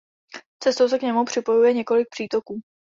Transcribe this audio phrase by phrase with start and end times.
[0.63, 2.61] Cestou se k němu připojuje několik přítoků.